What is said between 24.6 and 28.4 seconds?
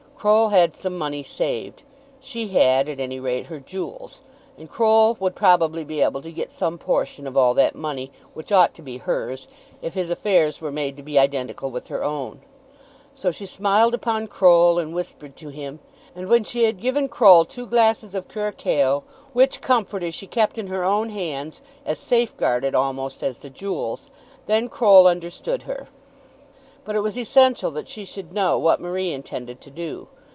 Croll understood her. But it was essential that she should